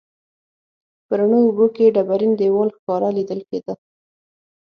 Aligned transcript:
په 1.05 1.13
روڼو 1.19 1.39
اوبو 1.45 1.65
کې 1.75 1.93
ډبرین 1.95 2.31
دیوال 2.39 2.69
ښکاره 2.77 3.09
لیدل 3.17 3.39
کیده. 3.49 3.73